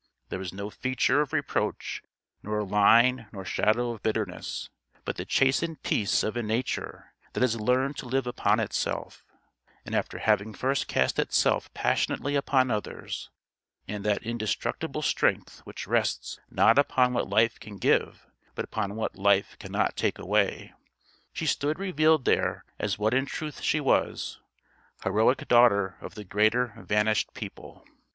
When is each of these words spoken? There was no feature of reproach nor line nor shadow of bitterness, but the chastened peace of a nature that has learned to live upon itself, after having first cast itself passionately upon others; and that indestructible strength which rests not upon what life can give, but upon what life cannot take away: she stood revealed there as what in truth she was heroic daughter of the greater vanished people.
There 0.29 0.39
was 0.39 0.51
no 0.51 0.71
feature 0.71 1.21
of 1.21 1.31
reproach 1.31 2.01
nor 2.41 2.63
line 2.63 3.27
nor 3.31 3.45
shadow 3.45 3.91
of 3.91 4.01
bitterness, 4.01 4.67
but 5.05 5.15
the 5.15 5.25
chastened 5.25 5.83
peace 5.83 6.23
of 6.23 6.35
a 6.35 6.41
nature 6.41 7.13
that 7.33 7.41
has 7.41 7.61
learned 7.61 7.97
to 7.97 8.07
live 8.07 8.25
upon 8.25 8.59
itself, 8.59 9.23
after 9.85 10.17
having 10.17 10.55
first 10.55 10.87
cast 10.87 11.19
itself 11.19 11.71
passionately 11.75 12.35
upon 12.35 12.71
others; 12.71 13.29
and 13.87 14.03
that 14.03 14.23
indestructible 14.23 15.03
strength 15.03 15.59
which 15.65 15.85
rests 15.85 16.39
not 16.49 16.79
upon 16.79 17.13
what 17.13 17.29
life 17.29 17.59
can 17.59 17.77
give, 17.77 18.25
but 18.55 18.65
upon 18.65 18.95
what 18.95 19.17
life 19.19 19.55
cannot 19.59 19.95
take 19.95 20.17
away: 20.17 20.73
she 21.31 21.45
stood 21.45 21.77
revealed 21.77 22.25
there 22.25 22.65
as 22.79 22.97
what 22.97 23.13
in 23.13 23.27
truth 23.27 23.61
she 23.61 23.79
was 23.79 24.39
heroic 25.03 25.47
daughter 25.47 25.97
of 26.01 26.15
the 26.15 26.23
greater 26.23 26.73
vanished 26.87 27.31
people. 27.35 27.85